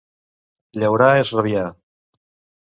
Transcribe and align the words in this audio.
Llaurar 0.83 1.11
és 1.25 1.35
rabiar. 1.41 1.67